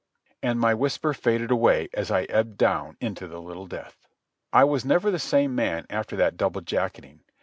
[0.41, 4.07] And my whisper faded away as I ebbed down into the little death.
[4.51, 7.19] I was never the same man after that double jacketing.